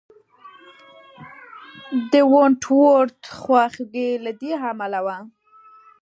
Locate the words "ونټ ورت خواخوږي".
2.31-4.09